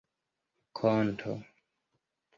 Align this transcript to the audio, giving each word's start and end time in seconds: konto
konto 0.79 1.33